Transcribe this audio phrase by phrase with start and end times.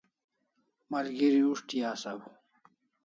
[0.91, 2.19] Malgeri us'ti asaw